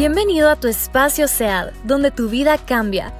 [0.00, 3.12] Bienvenido a tu espacio SEAD, donde tu vida cambia.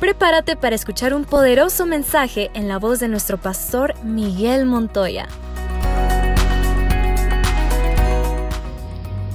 [0.00, 5.28] Prepárate para escuchar un poderoso mensaje en la voz de nuestro pastor Miguel Montoya.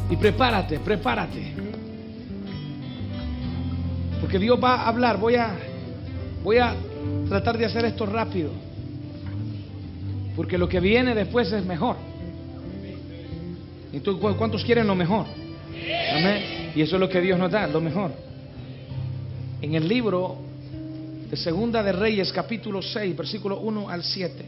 [0.10, 1.54] Y prepárate, prepárate.
[4.20, 5.20] Porque Dios va a hablar.
[5.20, 5.55] Voy a,
[6.43, 6.73] voy a
[7.29, 8.50] tratar de hacer esto rápido.
[10.36, 11.95] Porque lo que viene después es mejor.
[13.93, 15.27] Entonces, ¿cuántos quieren lo mejor?
[16.16, 16.57] Amén.
[16.77, 18.11] Y eso es lo que Dios nos da, lo mejor.
[19.63, 20.37] En el libro
[21.27, 24.45] de Segunda de Reyes, capítulo 6, versículo 1 al 7.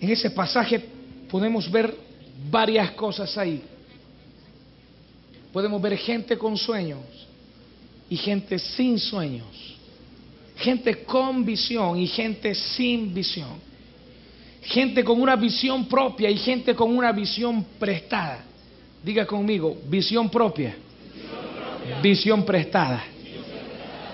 [0.00, 0.80] En ese pasaje
[1.28, 1.92] podemos ver
[2.48, 3.64] varias cosas ahí.
[5.52, 7.00] Podemos ver gente con sueños
[8.08, 9.76] y gente sin sueños.
[10.54, 13.67] Gente con visión y gente sin visión.
[14.62, 18.40] Gente con una visión propia y gente con una visión prestada.
[19.02, 20.74] Diga conmigo, visión propia.
[22.02, 23.02] Visión prestada.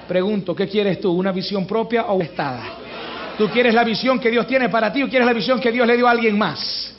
[0.06, 1.12] Pregunto, ¿qué quieres tú?
[1.12, 2.62] ¿Una visión propia o prestada?
[3.38, 5.86] ¿Tú quieres la visión que Dios tiene para ti o quieres la visión que Dios
[5.86, 6.94] le dio a alguien más?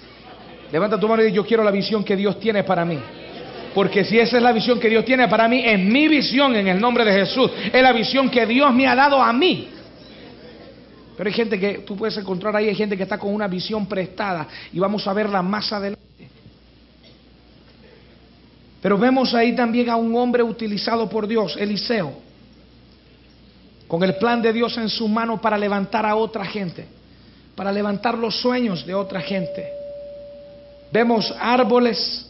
[0.71, 2.97] Levanta tu mano y dice, yo quiero la visión que Dios tiene para mí.
[3.73, 6.67] Porque si esa es la visión que Dios tiene para mí, es mi visión en
[6.67, 7.51] el nombre de Jesús.
[7.71, 9.69] Es la visión que Dios me ha dado a mí.
[11.17, 13.85] Pero hay gente que tú puedes encontrar ahí, hay gente que está con una visión
[13.87, 16.29] prestada y vamos a verla más adelante.
[18.81, 22.13] Pero vemos ahí también a un hombre utilizado por Dios, Eliseo,
[23.87, 26.85] con el plan de Dios en su mano para levantar a otra gente,
[27.55, 29.67] para levantar los sueños de otra gente.
[30.91, 32.29] Vemos árboles,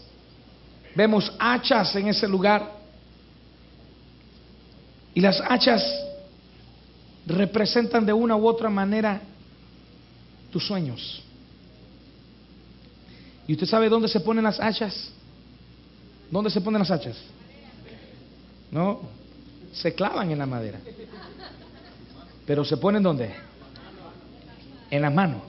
[0.94, 2.72] vemos hachas en ese lugar.
[5.13, 6.04] Y las hachas
[7.25, 9.21] representan de una u otra manera
[10.51, 11.23] tus sueños.
[13.47, 15.11] ¿Y usted sabe dónde se ponen las hachas?
[16.31, 17.17] ¿Dónde se ponen las hachas?
[18.71, 19.01] No,
[19.73, 20.79] se clavan en la madera.
[22.45, 23.33] Pero se ponen dónde?
[24.89, 25.41] En las manos.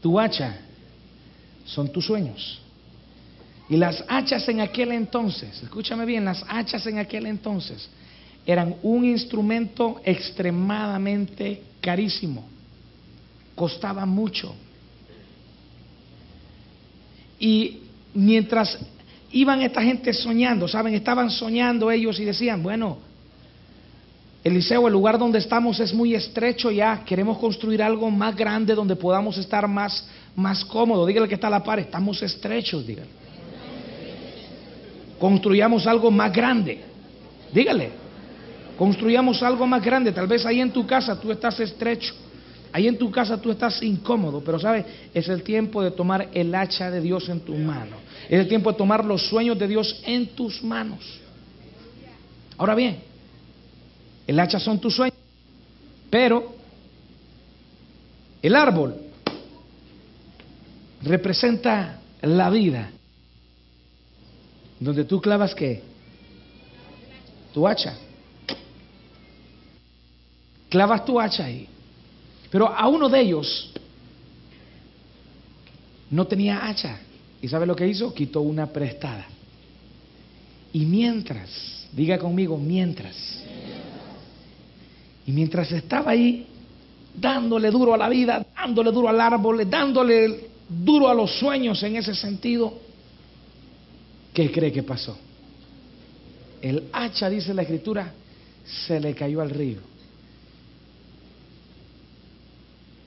[0.00, 0.58] Tu hacha
[1.64, 2.60] son tus sueños.
[3.68, 7.88] Y las hachas en aquel entonces, escúchame bien, las hachas en aquel entonces
[8.46, 12.44] eran un instrumento extremadamente carísimo,
[13.54, 14.54] costaba mucho.
[17.38, 17.78] Y
[18.14, 18.78] mientras
[19.32, 20.94] iban esta gente soñando, ¿saben?
[20.94, 22.98] Estaban soñando ellos y decían, bueno,
[24.44, 28.96] Eliseo, el lugar donde estamos es muy estrecho ya, queremos construir algo más grande donde
[28.96, 30.04] podamos estar más,
[30.34, 31.06] más cómodos.
[31.06, 33.08] Dígale que está a la par, estamos estrechos, dígale.
[35.20, 36.80] Construyamos algo más grande.
[37.52, 38.01] Dígale.
[38.82, 40.10] Construyamos algo más grande.
[40.10, 42.12] Tal vez ahí en tu casa tú estás estrecho.
[42.72, 44.84] Ahí en tu casa tú estás incómodo, pero sabes,
[45.14, 47.98] es el tiempo de tomar el hacha de Dios en tu mano.
[48.28, 50.98] Es el tiempo de tomar los sueños de Dios en tus manos.
[52.58, 52.98] Ahora bien,
[54.26, 55.16] el hacha son tus sueños,
[56.10, 56.52] pero
[58.42, 58.96] el árbol
[61.04, 62.90] representa la vida.
[64.80, 65.80] Donde tú clavas qué?
[67.54, 67.96] Tu hacha
[70.72, 71.68] clavas tu hacha ahí.
[72.50, 73.70] Pero a uno de ellos
[76.10, 76.98] no tenía hacha.
[77.42, 78.14] ¿Y sabe lo que hizo?
[78.14, 79.26] Quitó una prestada.
[80.72, 81.50] Y mientras,
[81.92, 83.44] diga conmigo, mientras.
[85.26, 86.46] Y mientras estaba ahí
[87.14, 91.96] dándole duro a la vida, dándole duro al árbol, dándole duro a los sueños en
[91.96, 92.72] ese sentido,
[94.32, 95.18] ¿qué cree que pasó?
[96.62, 98.14] El hacha, dice la escritura,
[98.64, 99.91] se le cayó al río.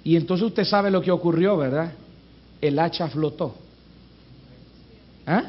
[0.05, 1.91] Y entonces usted sabe lo que ocurrió, ¿verdad?
[2.61, 3.55] El hacha flotó.
[5.25, 5.45] ¿Ah?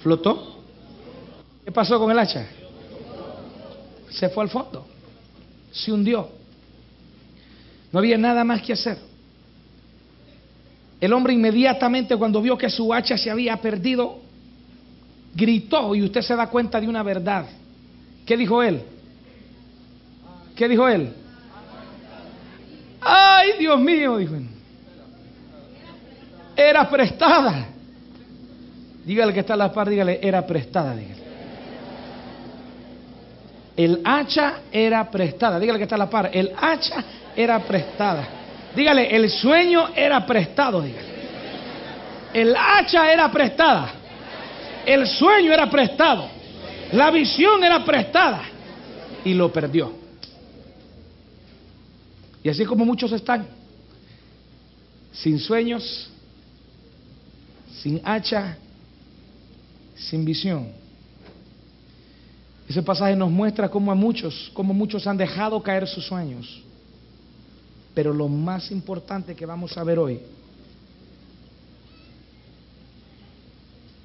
[0.00, 0.60] ¿Flotó?
[1.64, 2.46] ¿Qué pasó con el hacha?
[4.08, 4.86] Se fue al fondo.
[5.72, 6.28] Se hundió.
[7.90, 8.96] No había nada más que hacer.
[11.00, 14.20] El hombre inmediatamente cuando vio que su hacha se había perdido,
[15.34, 17.46] gritó y usted se da cuenta de una verdad.
[18.24, 18.82] ¿Qué dijo él?
[20.54, 21.12] ¿Qué dijo él?
[23.40, 24.34] Ay, Dios mío, dijo.
[26.54, 27.68] Era prestada.
[29.04, 31.20] Dígale que está a la par, dígale, era prestada, dígale.
[33.76, 35.58] El hacha era prestada.
[35.58, 36.30] Dígale que está a la par.
[36.32, 37.02] El hacha
[37.34, 38.28] era prestada.
[38.76, 41.08] Dígale, el sueño era prestado, dígale.
[42.34, 43.90] El hacha era prestada.
[44.84, 46.28] El sueño era prestado.
[46.92, 48.42] La visión era prestada.
[49.24, 49.99] Y lo perdió.
[52.42, 53.46] Y así como muchos están
[55.12, 56.10] sin sueños
[57.80, 58.58] sin hacha,
[59.94, 60.68] sin visión.
[62.68, 66.62] Ese pasaje nos muestra cómo a muchos, cómo muchos han dejado caer sus sueños.
[67.94, 70.20] Pero lo más importante que vamos a ver hoy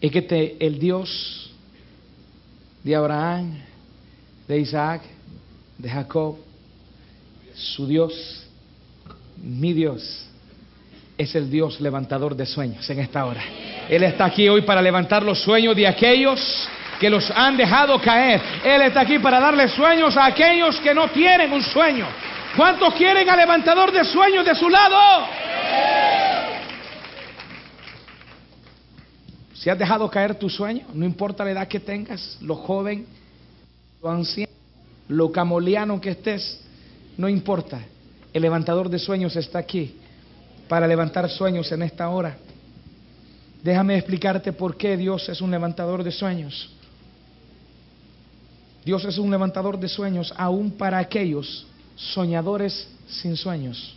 [0.01, 1.51] es que el Dios
[2.83, 3.59] de Abraham,
[4.47, 5.01] de Isaac,
[5.77, 6.38] de Jacob,
[7.55, 8.45] su Dios,
[9.37, 10.27] mi Dios,
[11.17, 13.41] es el Dios levantador de sueños en esta hora.
[13.89, 16.67] Él está aquí hoy para levantar los sueños de aquellos
[16.99, 18.41] que los han dejado caer.
[18.63, 22.05] Él está aquí para darle sueños a aquellos que no tienen un sueño.
[22.55, 25.27] ¿Cuántos quieren al levantador de sueños de su lado?
[29.53, 33.07] Si has dejado caer tu sueño, no importa la edad que tengas, lo joven,
[34.01, 34.51] lo anciano,
[35.07, 36.64] lo camoliano que estés,
[37.17, 37.81] no importa.
[38.33, 39.95] El levantador de sueños está aquí
[40.67, 42.38] para levantar sueños en esta hora.
[43.63, 46.69] Déjame explicarte por qué Dios es un levantador de sueños.
[48.83, 51.65] Dios es un levantador de sueños aún para aquellos
[51.95, 53.95] soñadores sin sueños.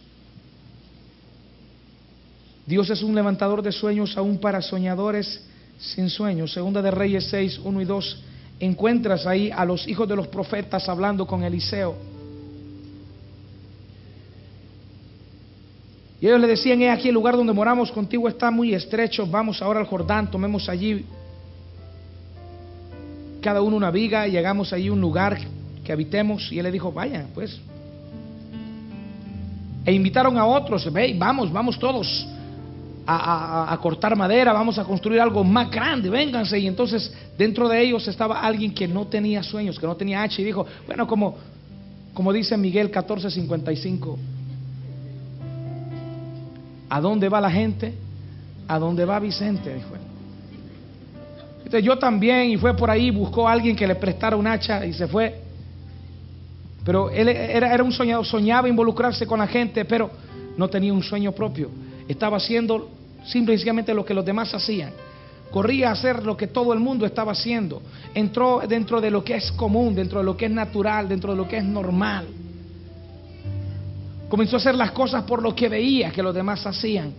[2.66, 5.42] Dios es un levantador de sueños aún para soñadores
[5.78, 6.52] sin sueños.
[6.52, 8.22] Segunda de Reyes 6, 1 y 2.
[8.60, 12.17] Encuentras ahí a los hijos de los profetas hablando con Eliseo.
[16.20, 19.62] Y ellos le decían, he aquí el lugar donde moramos contigo está muy estrecho, vamos
[19.62, 21.04] ahora al Jordán, tomemos allí
[23.40, 25.38] cada uno una viga y llegamos allí a un lugar
[25.84, 26.50] que habitemos.
[26.50, 27.60] Y él le dijo, vaya, pues.
[29.84, 32.26] E invitaron a otros, ve, vamos, vamos todos
[33.06, 36.58] a, cortar madera, vamos a construir algo más grande, vénganse.
[36.58, 40.42] Y entonces dentro de ellos estaba alguien que no tenía sueños, que no tenía H,
[40.42, 41.36] y dijo, bueno, como,
[42.12, 44.18] como dice Miguel 1455,
[46.88, 47.94] ¿A dónde va la gente?
[48.66, 49.74] ¿A dónde va Vicente?
[49.74, 50.00] Dijo él.
[51.58, 54.86] Entonces yo también, y fue por ahí, buscó a alguien que le prestara un hacha
[54.86, 55.38] y se fue.
[56.84, 60.10] Pero él era, era un soñador, soñaba involucrarse con la gente, pero
[60.56, 61.68] no tenía un sueño propio.
[62.08, 62.88] Estaba haciendo
[63.26, 64.92] simplemente lo que los demás hacían.
[65.50, 67.82] Corría a hacer lo que todo el mundo estaba haciendo.
[68.14, 71.36] Entró dentro de lo que es común, dentro de lo que es natural, dentro de
[71.36, 72.26] lo que es normal.
[74.28, 77.12] Comenzó a hacer las cosas por lo que veía que los demás hacían.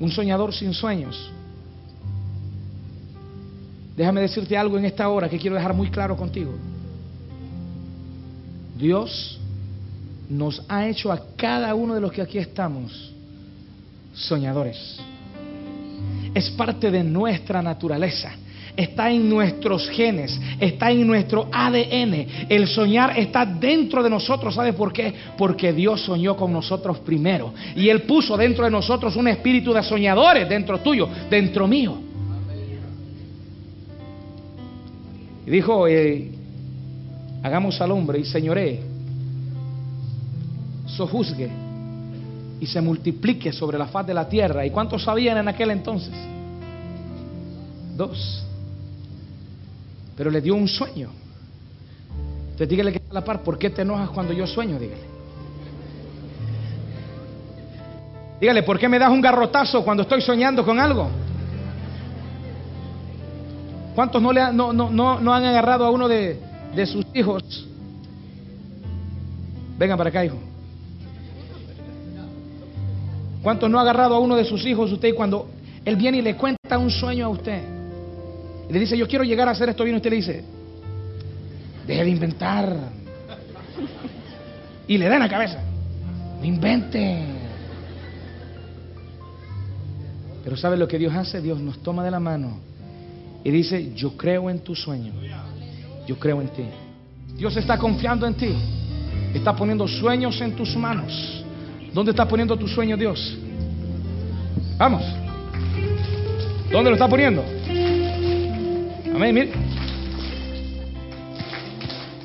[0.00, 1.32] Un soñador sin sueños.
[3.96, 6.52] Déjame decirte algo en esta hora que quiero dejar muy claro contigo.
[8.78, 9.40] Dios
[10.30, 13.12] nos ha hecho a cada uno de los que aquí estamos
[14.14, 14.98] soñadores.
[16.32, 18.30] Es parte de nuestra naturaleza
[18.76, 22.26] está en nuestros genes, está en nuestro ADN.
[22.48, 24.54] El soñar está dentro de nosotros.
[24.54, 25.12] ¿Sabe por qué?
[25.36, 27.52] Porque Dios soñó con nosotros primero.
[27.74, 31.98] Y Él puso dentro de nosotros un espíritu de soñadores, dentro tuyo, dentro mío.
[35.46, 36.30] Y dijo, eh,
[37.42, 38.80] hagamos al hombre y señoré,
[40.86, 41.48] sojuzgue
[42.60, 44.66] y se multiplique sobre la faz de la tierra.
[44.66, 46.12] ¿Y cuántos sabían en aquel entonces?
[47.96, 48.44] Dos
[50.18, 51.10] pero le dio un sueño.
[52.46, 54.76] Entonces dígale que está a la par, ¿por qué te enojas cuando yo sueño?
[54.76, 55.02] Dígale.
[58.40, 61.08] Dígale, ¿por qué me das un garrotazo cuando estoy soñando con algo?
[63.94, 66.40] ¿Cuántos no, le no, no, no, han agarrado a uno de,
[66.74, 67.68] de sus hijos?
[69.78, 70.38] Venga para acá, hijo.
[73.40, 75.48] ¿Cuántos no ha agarrado a uno de sus hijos usted cuando
[75.84, 77.77] él viene y le cuenta un sueño a usted?
[78.68, 79.96] Y le dice, yo quiero llegar a hacer esto bien.
[79.96, 80.44] Usted le dice,
[81.86, 82.76] deje de inventar.
[84.86, 85.60] Y le da en la cabeza,
[86.38, 87.22] no invente.
[90.44, 91.40] Pero ¿sabe lo que Dios hace?
[91.40, 92.58] Dios nos toma de la mano
[93.44, 95.12] y dice, yo creo en tu sueño.
[96.06, 96.64] Yo creo en ti.
[97.36, 98.54] Dios está confiando en ti.
[99.34, 101.44] Está poniendo sueños en tus manos.
[101.92, 103.36] ¿Dónde está poniendo tu sueño Dios?
[104.76, 105.02] Vamos.
[106.70, 107.44] ¿Dónde lo está poniendo?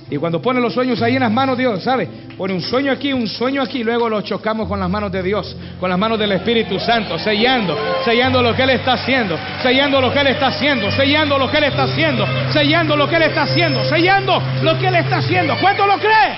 [0.10, 2.08] Y cuando pone los sueños ahí en las manos de Dios, ¿sabe?
[2.38, 5.56] Pone un sueño aquí, un sueño aquí, luego lo chocamos con las manos de Dios,
[5.80, 10.14] con las manos del Espíritu Santo, sellando, sellando lo que Él está haciendo, sellando lo
[10.14, 13.42] que Él está haciendo, sellando lo que Él está haciendo, sellando lo que Él está
[13.44, 15.56] haciendo, sellando lo que Él está haciendo.
[15.60, 16.38] ¿Cuánto lo cree?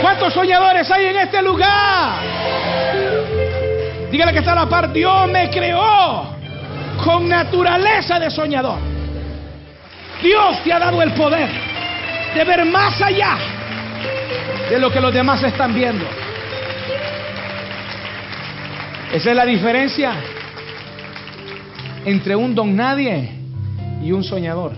[0.00, 2.22] ¿Cuántos soñadores hay en este lugar?
[4.10, 6.26] Dígale que está a la par, Dios me creó
[7.04, 8.93] con naturaleza de soñador.
[10.22, 11.48] Dios te ha dado el poder
[12.34, 13.38] de ver más allá
[14.70, 16.04] de lo que los demás están viendo.
[19.12, 20.14] Esa es la diferencia
[22.04, 23.30] entre un don nadie
[24.02, 24.72] y un soñador.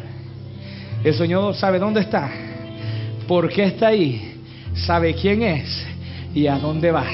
[1.03, 2.29] El soñador sabe dónde está,
[3.27, 4.41] por qué está ahí,
[4.75, 5.87] sabe quién es
[6.35, 7.05] y a dónde va.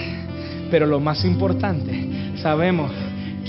[0.70, 2.90] Pero lo más importante, sabemos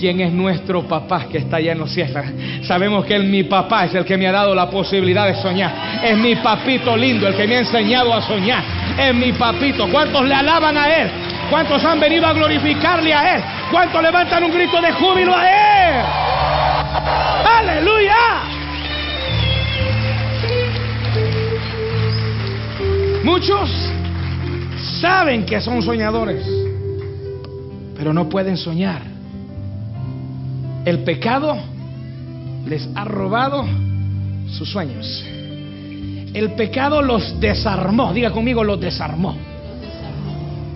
[0.04, 2.26] quién es nuestro papá que está allá en los cielos.
[2.64, 6.04] Sabemos que él, mi papá, es el que me ha dado la posibilidad de soñar.
[6.04, 8.62] Es mi papito lindo, el que me ha enseñado a soñar.
[9.00, 9.88] Es mi papito.
[9.88, 11.10] ¿Cuántos le alaban a él?
[11.50, 13.44] ¿Cuántos han venido a glorificarle a él?
[13.72, 16.06] ¿Cuántos levantan un grito de júbilo a él?
[17.60, 18.16] Aleluya.
[23.24, 23.70] Muchos
[25.00, 26.46] saben que son soñadores,
[27.96, 29.13] pero no pueden soñar
[30.86, 31.58] el pecado
[32.66, 33.66] les ha robado
[34.50, 35.24] sus sueños.
[36.34, 38.14] El pecado los desarmó.
[38.14, 39.36] Diga conmigo, los desarmó.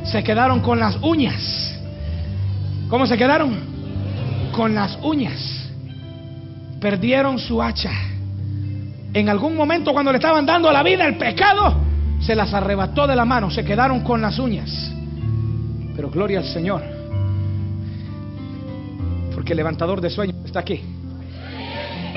[0.06, 1.74] Se quedaron con las uñas.
[2.90, 3.58] ¿Cómo se quedaron?
[4.54, 5.70] Con las uñas.
[6.80, 7.92] Perdieron su hacha.
[9.14, 11.76] En algún momento cuando le estaban dando la vida, el pecado
[12.22, 13.52] se las arrebató de la mano.
[13.52, 14.92] Se quedaron con las uñas.
[15.96, 16.97] Pero gloria al Señor
[19.48, 20.82] que el levantador de sueños está aquí.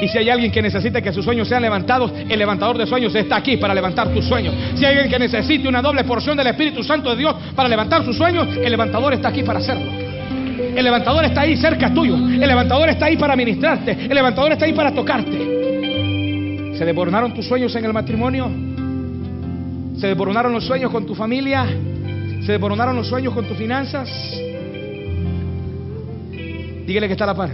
[0.02, 3.14] Y si hay alguien que necesite que sus sueños sean levantados, el levantador de sueños
[3.14, 4.54] está aquí para levantar tus sueños.
[4.74, 8.04] Si hay alguien que necesite una doble porción del Espíritu Santo de Dios para levantar
[8.04, 9.92] sus sueños, el levantador está aquí para hacerlo.
[10.76, 12.16] El levantador está ahí cerca tuyo.
[12.16, 13.92] El levantador está ahí para ministrarte.
[13.92, 16.76] El levantador está ahí para tocarte.
[16.76, 18.50] ¿Se desbordaron tus sueños en el matrimonio?
[19.98, 21.66] ¿Se desbordaron los sueños con tu familia?
[22.46, 24.08] ¿Se desbordaron los sueños con tus finanzas?
[26.86, 27.50] Dígale que está la par.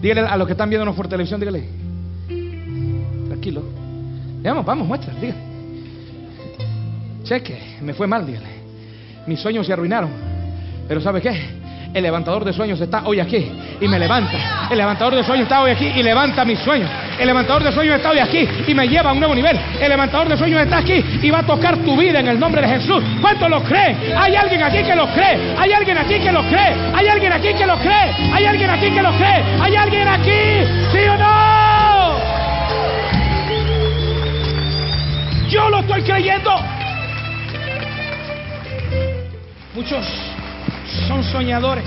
[0.00, 1.64] Dígale a los que están viéndonos por televisión, dígale.
[3.26, 3.62] Tranquilo.
[4.42, 5.48] Vamos, vamos, muestra, dígale.
[7.24, 8.46] Cheque, me fue mal, dígale.
[9.26, 10.10] Mis sueños se arruinaron.
[10.86, 11.58] Pero ¿sabe qué?
[11.92, 14.68] El levantador de sueños está hoy aquí y me levanta.
[14.70, 16.90] El levantador de sueños está hoy aquí y levanta mis sueños.
[17.18, 19.58] El levantador de sueños está hoy aquí y me lleva a un nuevo nivel.
[19.80, 22.62] El levantador de sueños está aquí y va a tocar tu vida en el nombre
[22.62, 23.02] de Jesús.
[23.20, 24.14] ¿Cuántos lo creen?
[24.16, 25.54] Hay alguien aquí que lo cree.
[25.58, 26.74] Hay alguien aquí que lo cree.
[26.94, 28.32] Hay alguien aquí que lo cree.
[28.32, 29.44] Hay alguien aquí que lo cree.
[29.60, 30.40] Hay alguien aquí.
[30.92, 31.48] ¿Sí o no?
[35.48, 36.50] Yo lo estoy creyendo.
[39.74, 40.06] Muchos
[41.08, 41.84] son soñadores,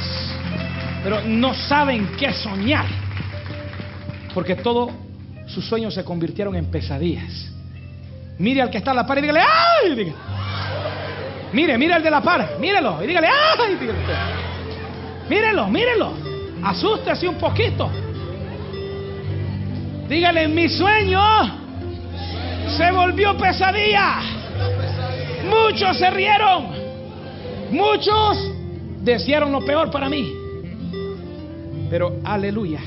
[1.03, 2.85] pero no saben qué soñar.
[4.33, 4.91] Porque todos
[5.47, 7.51] sus sueños se convirtieron en pesadillas.
[8.37, 10.13] Mire al que está a la par y dígale, ¡ay!
[11.53, 13.75] Mire, mire al de la par, mírelo y dígale, ¡ay!
[13.75, 13.99] Dígale.
[15.29, 16.13] Mírelo, mírelo.
[16.63, 17.89] Asústese un poquito.
[20.07, 21.21] Dígale, mi sueño
[22.77, 24.19] se volvió pesadilla.
[25.49, 26.67] Muchos se rieron.
[27.71, 28.51] Muchos
[29.01, 30.33] desearon lo peor para mí.
[31.89, 32.79] Pero aleluya.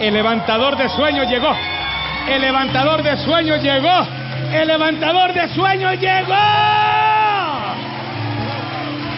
[0.00, 1.54] El levantador de sueños llegó.
[2.26, 4.06] El levantador de sueños llegó.
[4.50, 6.34] El levantador de sueños llegó.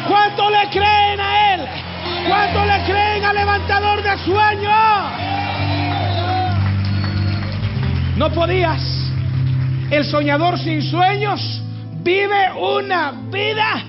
[0.08, 1.60] ¿Cuánto le creen a él?
[2.26, 4.72] ¿Cuánto le creen al levantador de sueños?
[8.16, 8.82] No podías.
[9.88, 11.62] El soñador sin sueños
[12.02, 13.84] vive una vida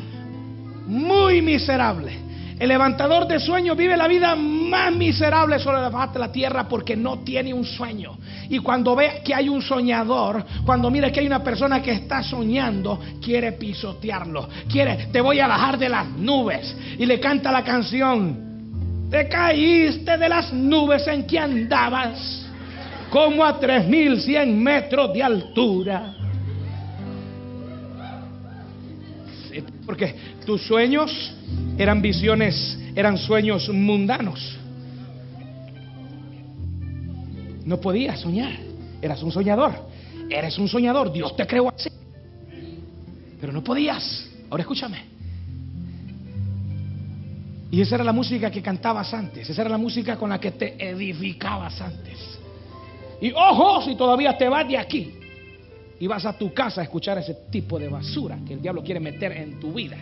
[0.85, 2.22] muy miserable.
[2.63, 6.65] El levantador de sueños vive la vida más miserable sobre la faz de la tierra
[6.65, 8.17] porque no tiene un sueño.
[8.47, 12.23] Y cuando ve que hay un soñador, cuando mira que hay una persona que está
[12.23, 14.47] soñando, quiere pisotearlo.
[14.71, 16.73] Quiere, te voy a bajar de las nubes.
[16.97, 19.09] Y le canta la canción.
[19.09, 22.45] Te caíste de las nubes en que andabas,
[23.09, 26.13] como a 3100 metros de altura.
[29.85, 31.33] Porque tus sueños
[31.77, 34.57] eran visiones, eran sueños mundanos.
[37.65, 38.53] No podías soñar.
[39.01, 39.73] Eras un soñador.
[40.29, 41.11] Eres un soñador.
[41.11, 41.89] Dios te creó así.
[43.39, 44.29] Pero no podías.
[44.49, 45.13] Ahora escúchame.
[47.71, 49.49] Y esa era la música que cantabas antes.
[49.49, 52.19] Esa era la música con la que te edificabas antes.
[53.19, 55.13] Y ojo, si todavía te vas de aquí
[55.99, 58.99] y vas a tu casa a escuchar ese tipo de basura que el diablo quiere
[58.99, 59.97] meter en tu vida.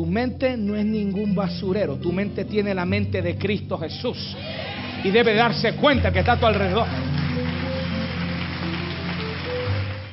[0.00, 4.34] Tu mente no es ningún basurero, tu mente tiene la mente de Cristo Jesús
[5.04, 6.86] y debe darse cuenta que está a tu alrededor.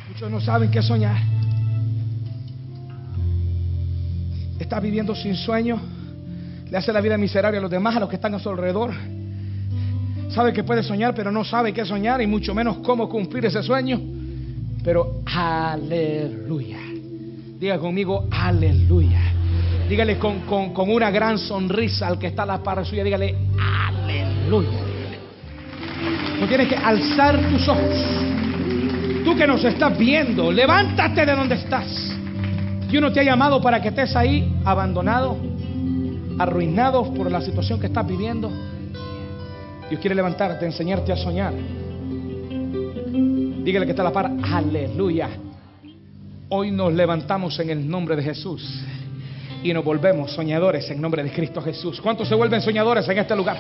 [0.10, 1.16] Muchos no saben qué soñar.
[4.60, 5.80] Está viviendo sin sueño,
[6.70, 8.94] le hace la vida miserable a los demás, a los que están a su alrededor.
[10.32, 13.64] Sabe que puede soñar, pero no sabe qué soñar y mucho menos cómo cumplir ese
[13.64, 14.02] sueño.
[14.84, 16.78] Pero aleluya.
[17.58, 19.37] Diga conmigo, aleluya.
[19.90, 23.06] Dígale con, con, una gran sonrisa al que está a la par suya.
[23.06, 24.70] Dígale, aleluya.
[26.42, 27.96] No tienes que alzar tus ojos.
[29.24, 31.88] Tú que nos estás viendo, levántate de donde estás.
[32.90, 35.38] Dios no te ha llamado para que estés ahí abandonado,
[36.38, 38.52] arruinado por la situación que estás viviendo.
[39.90, 41.54] Dios quiere levantarte, enseñarte a soñar.
[43.64, 45.30] Dígale que está a la par, aleluya.
[46.50, 48.84] Hoy nos levantamos en el nombre de Jesús
[49.64, 52.00] y nos volvemos soñadores en nombre de Cristo Jesús.
[52.02, 53.58] ¿Cuántos se vuelven soñadores en este lugar?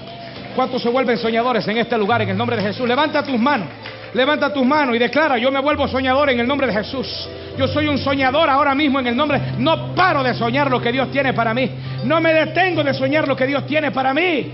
[0.55, 2.87] ¿Cuántos se vuelven soñadores en este lugar en el nombre de Jesús?
[2.87, 3.67] Levanta tus manos,
[4.13, 7.27] levanta tus manos y declara, yo me vuelvo soñador en el nombre de Jesús.
[7.57, 9.41] Yo soy un soñador ahora mismo en el nombre.
[9.57, 11.69] No paro de soñar lo que Dios tiene para mí.
[12.05, 14.51] No me detengo de soñar lo que Dios tiene para mí.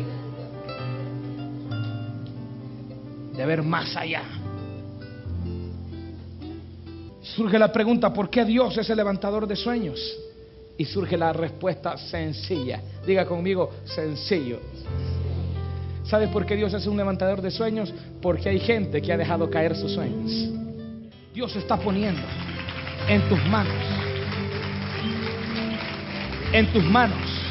[3.33, 4.21] De ver más allá.
[7.21, 9.99] Surge la pregunta, ¿por qué Dios es el levantador de sueños?
[10.77, 12.81] Y surge la respuesta sencilla.
[13.05, 14.59] Diga conmigo, sencillo.
[16.05, 17.93] ¿Sabes por qué Dios es un levantador de sueños?
[18.21, 20.31] Porque hay gente que ha dejado caer sus sueños.
[21.33, 22.21] Dios está poniendo
[23.07, 23.73] en tus manos.
[26.51, 27.43] En tus manos.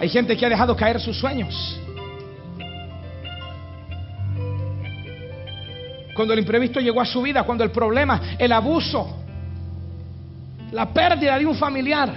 [0.00, 1.80] Hay gente que ha dejado caer sus sueños.
[6.18, 9.22] Cuando el imprevisto llegó a su vida, cuando el problema, el abuso,
[10.72, 12.12] la pérdida de un familiar,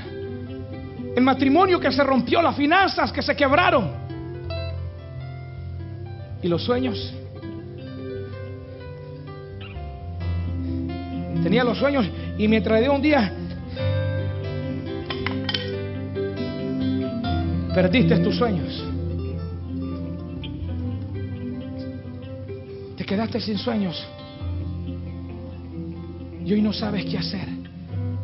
[1.15, 3.91] el matrimonio que se rompió, las finanzas que se quebraron
[6.41, 7.13] y los sueños.
[11.43, 13.31] Tenía los sueños y mientras dio un día,
[17.75, 18.90] perdiste tus sueños.
[23.11, 24.07] Quedaste sin sueños.
[26.45, 27.45] Y hoy no sabes qué hacer.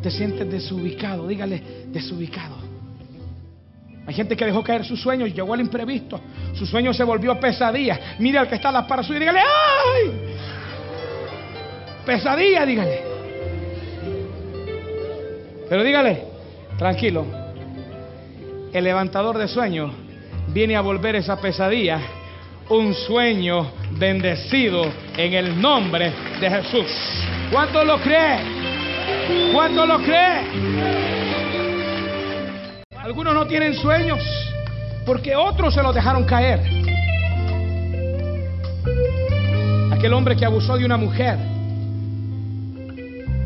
[0.02, 1.28] Te sientes desubicado.
[1.28, 2.56] Dígale, desubicado.
[4.06, 6.18] Hay gente que dejó caer sus sueños, llegó al imprevisto.
[6.54, 8.16] Su sueño se volvió pesadilla.
[8.18, 10.10] Mire al que está a la para suya dígale, ¡ay!
[12.06, 13.02] Pesadilla, dígale.
[15.68, 16.22] Pero dígale,
[16.78, 17.26] tranquilo.
[18.72, 19.92] El levantador de sueños
[20.54, 22.00] viene a volver esa pesadilla
[22.70, 24.84] un sueño bendecido
[25.16, 26.86] en el nombre de Jesús.
[27.50, 29.52] ¿Cuánto lo cree?
[29.52, 30.42] ¿Cuánto lo cree?
[32.96, 34.20] Algunos no tienen sueños
[35.06, 36.60] porque otros se los dejaron caer.
[39.92, 41.38] Aquel hombre que abusó de una mujer.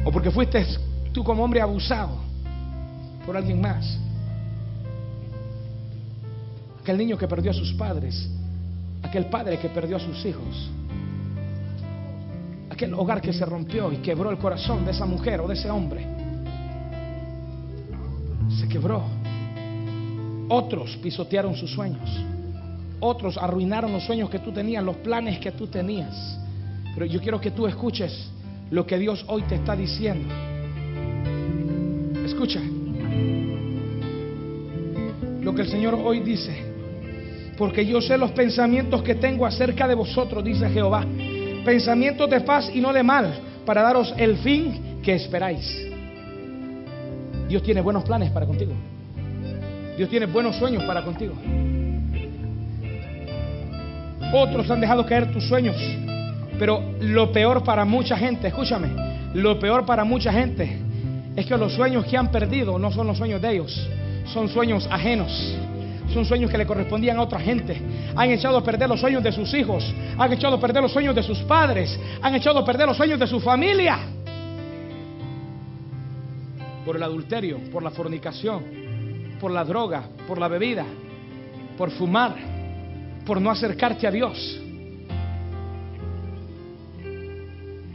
[0.05, 0.67] O porque fuiste
[1.13, 2.19] tú como hombre abusado
[3.25, 3.99] por alguien más.
[6.81, 8.29] Aquel niño que perdió a sus padres
[9.03, 10.71] aquel padre que perdió a sus hijos,
[12.71, 15.71] aquel hogar que se rompió y quebró el corazón de esa mujer o de ese
[15.71, 16.07] hombre.
[18.59, 19.03] Se quebró.
[20.49, 22.09] Otros pisotearon sus sueños.
[23.01, 26.39] Otros arruinaron los sueños que tú tenías, los planes que tú tenías.
[26.95, 28.31] Pero yo quiero que tú escuches
[28.71, 30.33] lo que Dios hoy te está diciendo.
[32.25, 32.61] Escucha
[35.41, 36.72] lo que el Señor hoy dice
[37.57, 41.05] porque yo sé los pensamientos que tengo acerca de vosotros, dice Jehová.
[41.65, 43.35] Pensamientos de paz y no de mal,
[43.65, 45.93] para daros el fin que esperáis.
[47.49, 48.73] Dios tiene buenos planes para contigo.
[49.97, 51.35] Dios tiene buenos sueños para contigo.
[54.33, 55.77] Otros han dejado caer tus sueños.
[56.59, 58.89] Pero lo peor para mucha gente, escúchame,
[59.35, 60.79] lo peor para mucha gente
[61.37, 63.89] es que los sueños que han perdido no son los sueños de ellos,
[64.33, 65.57] son sueños ajenos.
[66.13, 67.81] Son sueños que le correspondían a otra gente.
[68.15, 69.95] Han echado a perder los sueños de sus hijos.
[70.19, 71.99] Han echado a perder los sueños de sus padres.
[72.21, 73.99] Han echado a perder los sueños de su familia.
[76.85, 78.63] Por el adulterio, por la fornicación,
[79.41, 80.85] por la droga, por la bebida,
[81.79, 82.35] por fumar,
[83.25, 84.61] por no acercarte a Dios.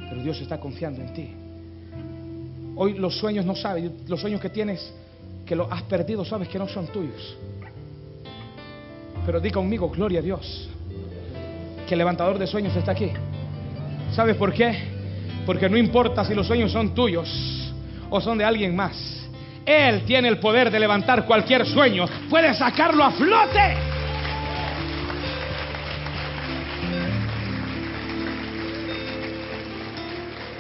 [0.10, 1.30] Pero Dios está confiando en ti.
[2.78, 4.92] Hoy los sueños no sabes, los sueños que tienes,
[5.46, 7.38] que los has perdido, sabes que no son tuyos.
[9.28, 10.70] Pero di conmigo, gloria a Dios,
[11.86, 13.12] que el levantador de sueños está aquí.
[14.14, 14.74] ¿Sabes por qué?
[15.46, 17.74] Porque no importa si los sueños son tuyos
[18.10, 19.28] o son de alguien más.
[19.66, 22.06] Él tiene el poder de levantar cualquier sueño.
[22.30, 23.74] Puede sacarlo a flote.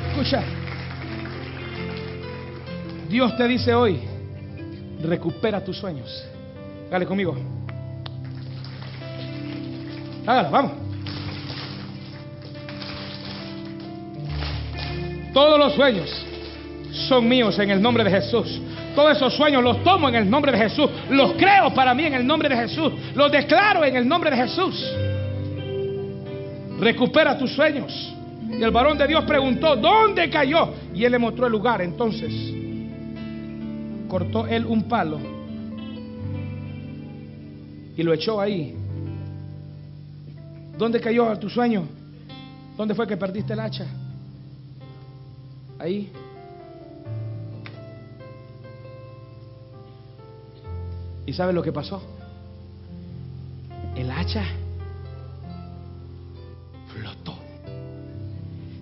[0.09, 0.43] Escucha.
[3.07, 4.01] Dios te dice hoy,
[5.01, 6.27] recupera tus sueños.
[6.91, 7.56] Dale conmigo.
[10.27, 10.71] Hágalo, vamos.
[15.33, 16.25] Todos los sueños
[17.07, 18.61] son míos en el nombre de Jesús.
[18.93, 20.89] Todos esos sueños los tomo en el nombre de Jesús.
[21.09, 22.91] Los creo para mí en el nombre de Jesús.
[23.15, 24.83] Los declaro en el nombre de Jesús.
[26.79, 28.13] Recupera tus sueños.
[28.49, 30.73] Y el varón de Dios preguntó, ¿dónde cayó?
[30.93, 31.81] Y él le mostró el lugar.
[31.81, 32.33] Entonces
[34.07, 35.19] cortó él un palo
[37.95, 38.76] y lo echó ahí.
[40.77, 41.87] ¿Dónde cayó tu sueño?
[42.77, 43.85] ¿Dónde fue que perdiste el hacha?
[45.79, 46.11] Ahí.
[51.25, 52.01] ¿Y sabe lo que pasó?
[53.95, 54.43] El hacha
[56.93, 57.35] flotó.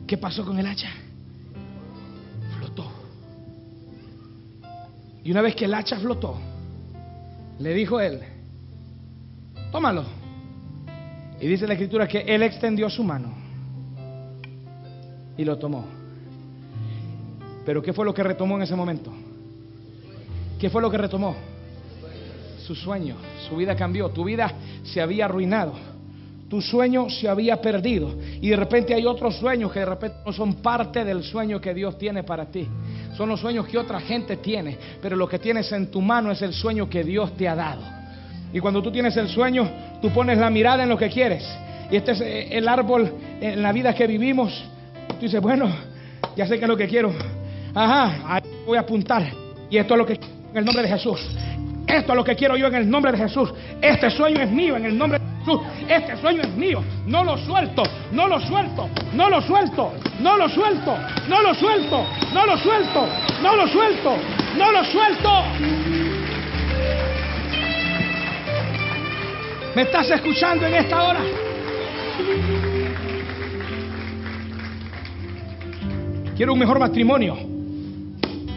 [0.05, 0.89] ¿Qué pasó con el hacha?
[2.57, 2.91] Flotó.
[5.23, 6.37] Y una vez que el hacha flotó,
[7.59, 8.19] le dijo él,
[9.71, 10.24] tómalo.
[11.39, 13.33] Y dice la escritura que él extendió su mano
[15.37, 15.85] y lo tomó.
[17.65, 19.11] Pero ¿qué fue lo que retomó en ese momento?
[20.59, 21.35] ¿Qué fue lo que retomó?
[22.65, 23.15] Su sueño.
[23.49, 24.09] Su vida cambió.
[24.09, 25.73] Tu vida se había arruinado.
[26.47, 28.15] Tu sueño se había perdido.
[28.39, 31.73] Y de repente hay otros sueños que de repente no son parte del sueño que
[31.73, 32.67] Dios tiene para ti.
[33.17, 34.77] Son los sueños que otra gente tiene.
[35.01, 37.81] Pero lo que tienes en tu mano es el sueño que Dios te ha dado.
[38.55, 39.69] Y cuando tú tienes el sueño,
[40.01, 41.45] tú pones la mirada en lo que quieres.
[41.91, 44.63] Y este es eh, el árbol en la vida que vivimos.
[45.09, 45.67] Tú dices, bueno,
[46.37, 47.11] ya sé que es lo que quiero.
[47.73, 49.23] Ajá, ahí voy a apuntar.
[49.69, 51.19] Y esto es lo que en el nombre de Jesús.
[51.85, 53.53] Esto es lo que quiero yo en el nombre de Jesús.
[53.81, 55.61] Este sueño es mío en el nombre de Jesús.
[55.89, 56.81] Este sueño es mío.
[57.07, 59.91] No lo suelto, no lo suelto, no lo suelto,
[60.21, 63.05] no lo suelto, no lo suelto, no lo suelto,
[63.43, 64.17] no lo suelto,
[64.57, 66.04] no lo suelto.
[69.75, 71.19] ¿Me estás escuchando en esta hora?
[76.37, 77.37] Quiero un mejor matrimonio.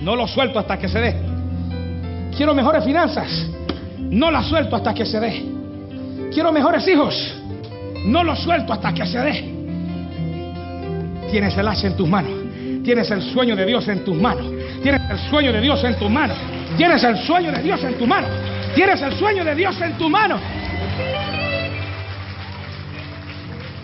[0.01, 1.17] No lo suelto hasta que se dé.
[2.37, 3.49] Quiero mejores finanzas.
[3.99, 5.43] No las suelto hasta que se dé.
[6.33, 7.35] Quiero mejores hijos.
[8.05, 9.55] No los suelto hasta que se dé.
[11.33, 12.31] Tienes el hacha en tus manos.
[12.85, 14.47] Tienes el sueño de Dios en tus manos.
[14.85, 16.37] Tienes el sueño de Dios en tus manos.
[16.77, 18.29] Tienes el sueño de Dios en tu mano.
[18.77, 20.39] Tienes el sueño de Dios en tu mano.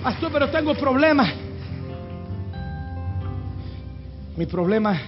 [0.05, 1.33] Pastor, pero tengo problemas.
[4.37, 5.01] Mi problema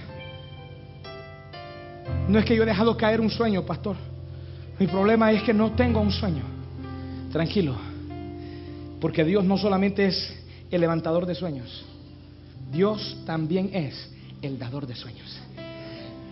[2.27, 3.95] no es que yo he dejado caer un sueño, pastor.
[4.79, 6.41] Mi problema es que no tengo un sueño.
[7.31, 7.75] Tranquilo.
[8.99, 10.33] Porque Dios no solamente es
[10.71, 11.85] el levantador de sueños.
[12.71, 14.09] Dios también es
[14.41, 15.39] el dador de sueños.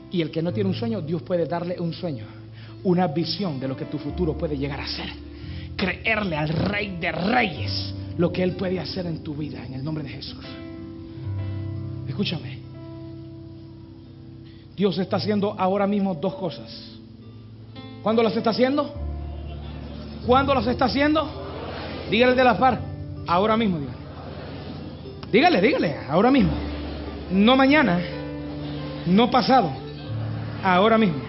[0.09, 2.25] Y el que no tiene un sueño, Dios puede darle un sueño.
[2.83, 5.09] Una visión de lo que tu futuro puede llegar a ser.
[5.75, 9.83] Creerle al rey de reyes lo que Él puede hacer en tu vida, en el
[9.83, 10.45] nombre de Jesús.
[12.07, 12.59] Escúchame.
[14.75, 16.97] Dios está haciendo ahora mismo dos cosas.
[18.03, 18.93] ¿Cuándo las está haciendo?
[20.25, 21.27] ¿Cuándo las está haciendo?
[22.09, 22.79] Dígale de la par.
[23.27, 23.97] Ahora mismo, dígale.
[25.31, 26.51] Dígale, dígale, ahora mismo.
[27.31, 27.99] No mañana,
[29.07, 29.71] no pasado,
[30.63, 31.19] ahora mismo.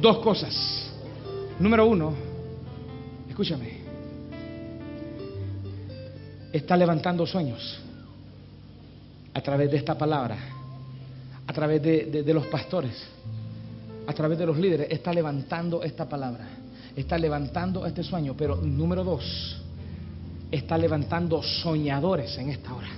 [0.00, 0.92] Dos cosas.
[1.58, 2.12] Número uno,
[3.28, 3.79] escúchame.
[6.52, 7.80] Está levantando sueños
[9.32, 10.36] a través de esta palabra
[11.50, 12.92] a través de, los pastores,
[14.06, 16.46] a través de los líderes, está levantando esta palabra,
[16.94, 18.36] está levantando este sueño.
[18.38, 19.60] Pero número dos,
[20.48, 22.90] está levantando soñadores en esta hora.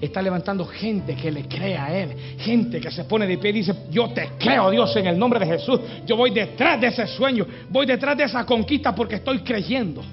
[0.00, 2.10] Está levantando gente que le crea a Él.
[2.38, 5.40] Gente que se pone de pie y dice, yo te creo Dios en el nombre
[5.40, 5.80] de Jesús.
[6.06, 7.44] Yo voy detrás de ese sueño.
[7.68, 10.04] Voy detrás de esa conquista porque estoy creyendo.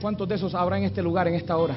[0.00, 1.74] ¿Cuántos de esos habrá en este lugar en esta hora?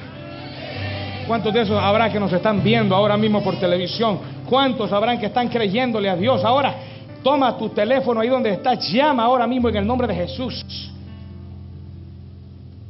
[1.26, 4.18] ¿Cuántos de esos habrá que nos están viendo ahora mismo por televisión?
[4.48, 6.44] ¿Cuántos habrán que están creyéndole a Dios?
[6.44, 6.74] Ahora,
[7.22, 10.64] toma tu teléfono ahí donde estás, llama ahora mismo en el nombre de Jesús.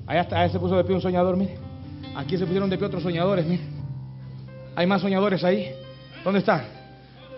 [0.06, 1.56] Allá, está, ahí se puso de pie un soñador, mire.
[2.14, 3.62] Aquí se pusieron de pie otros soñadores, mire.
[4.74, 5.72] Hay más soñadores ahí.
[6.24, 6.81] ¿Dónde están?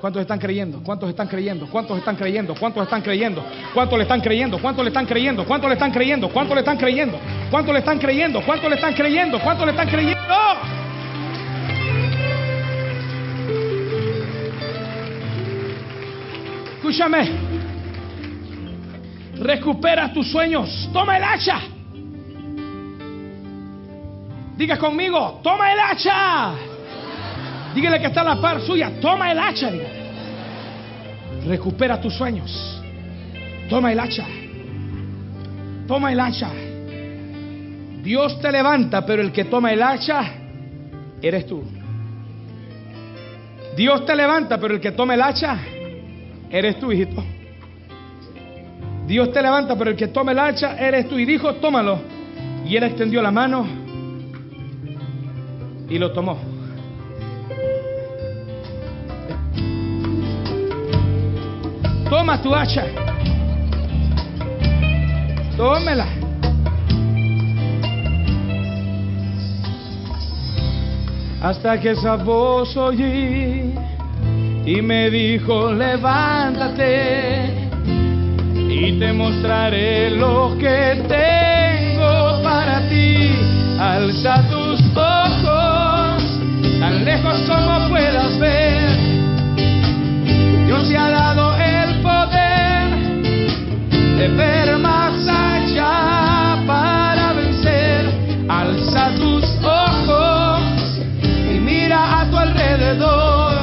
[0.04, 0.82] ¿Cuántos están creyendo?
[0.84, 1.66] ¿Cuántos están creyendo?
[1.66, 2.54] ¿Cuántos están creyendo?
[2.54, 3.42] ¿Cuántos están creyendo?
[3.72, 4.58] ¿Cuántos le están creyendo?
[4.58, 5.46] ¿Cuántos le están creyendo?
[5.46, 6.28] ¿Cuántos le están creyendo?
[6.28, 7.18] ¿Cuántos le están creyendo?
[7.50, 8.42] ¿Cuántos le están creyendo?
[8.44, 9.40] ¿Cuántos le están creyendo?
[9.40, 10.34] ¿Cuántos le están creyendo?
[16.76, 17.30] Escúchame.
[19.38, 20.90] Recupera tus sueños.
[20.92, 21.60] Toma el hacha.
[24.58, 26.73] Diga conmigo, toma el hacha.
[27.74, 29.70] Dígale que está a la par suya, toma el hacha.
[31.46, 32.82] Recupera tus sueños.
[33.68, 34.26] Toma el hacha.
[35.86, 36.50] Toma el hacha.
[38.02, 40.22] Dios te levanta, pero el que toma el hacha
[41.20, 41.64] eres tú.
[43.76, 45.58] Dios te levanta, pero el que tome el hacha
[46.50, 47.24] eres tú, hijito.
[49.06, 51.18] Dios te levanta, pero el que tome el hacha eres tú.
[51.18, 51.98] Y dijo, tómalo.
[52.64, 53.66] Y él extendió la mano
[55.88, 56.53] y lo tomó.
[62.08, 62.84] Toma tu hacha.
[65.56, 66.06] Tómela.
[71.42, 73.74] Hasta que esa voz oí
[74.64, 77.68] y me dijo, levántate
[78.68, 83.30] y te mostraré lo que tengo para ti.
[83.78, 86.22] Alza tus ojos,
[86.80, 88.73] tan lejos como puedas ver.
[94.24, 98.06] De ver más allá para vencer.
[98.48, 100.62] Alza tus ojos
[101.50, 103.54] y mira a tu alrededor.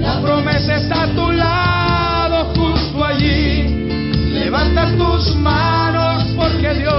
[0.00, 3.88] La promesa está a tu lado, justo allí.
[4.34, 6.92] Levanta tus manos porque Dios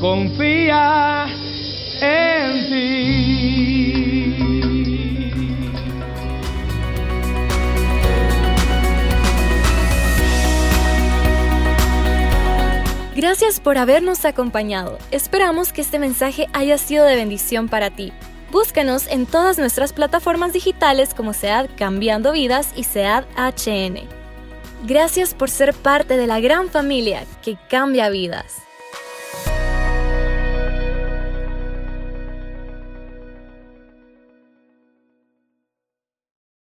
[0.00, 1.07] confía
[13.28, 14.96] Gracias por habernos acompañado.
[15.10, 18.10] Esperamos que este mensaje haya sido de bendición para ti.
[18.50, 24.08] Búscanos en todas nuestras plataformas digitales como SEAD Cambiando Vidas y SEAD HN.
[24.86, 28.62] Gracias por ser parte de la gran familia que cambia vidas.